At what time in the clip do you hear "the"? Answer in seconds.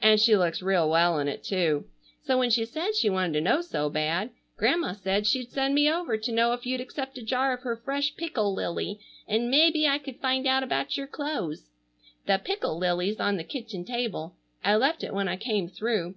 12.26-12.38, 13.38-13.42